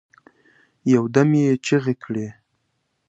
یو 0.93 1.03
دم 1.15 1.29
یې 1.41 1.47
چیغي 1.65 1.95
کړې 2.03 2.27